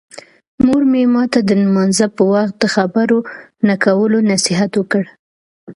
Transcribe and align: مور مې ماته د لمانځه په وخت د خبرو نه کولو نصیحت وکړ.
مور 0.65 0.83
مې 0.91 1.03
ماته 1.15 1.39
د 1.45 1.51
لمانځه 1.61 2.07
په 2.15 2.23
وخت 2.33 2.53
د 2.59 2.65
خبرو 2.75 3.17
نه 3.67 3.75
کولو 3.85 4.17
نصیحت 4.31 4.71
وکړ. 4.75 5.03